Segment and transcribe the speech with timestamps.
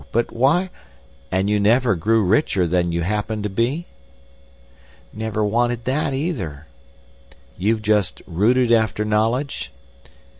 [0.11, 0.71] But why—"
[1.31, 3.85] "And you never grew richer than you happened to be?"
[5.13, 6.65] "Never wanted that either."
[7.55, 9.71] "You've just rooted after knowledge?"